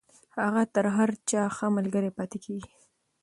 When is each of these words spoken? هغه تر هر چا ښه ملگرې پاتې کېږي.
هغه 0.43 0.63
تر 0.73 0.85
هر 0.95 1.09
چا 1.29 1.41
ښه 1.55 1.67
ملگرې 1.77 2.11
پاتې 2.17 2.37
کېږي. 2.45 2.73